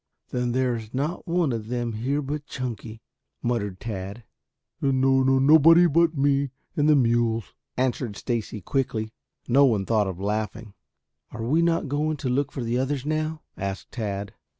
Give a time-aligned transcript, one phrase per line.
[0.31, 3.03] "Then there is not one of them here but Chunky,"
[3.43, 4.23] muttered Tad.
[4.81, 9.13] "No nobody but me and the mules," answered Stacy quickly.
[9.47, 10.73] No one thought of laughing.
[11.29, 14.33] "Are we not going out to look for the others now?" asked Tad.